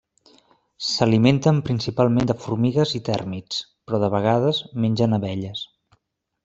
S'alimenten 0.85 1.59
principalment 1.67 2.31
de 2.31 2.37
formigues 2.47 2.97
i 3.01 3.03
tèrmits, 3.11 3.63
però 3.89 4.01
de 4.05 4.13
vegades 4.19 4.67
mengen 4.87 5.19
abelles. 5.21 5.65